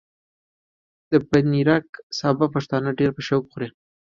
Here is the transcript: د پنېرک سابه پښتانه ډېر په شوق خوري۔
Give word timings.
د 1.11 1.13
پنېرک 1.29 1.87
سابه 2.19 2.45
پښتانه 2.55 2.89
ډېر 2.99 3.11
په 3.17 3.21
شوق 3.27 3.43
خوري۔ 3.51 3.69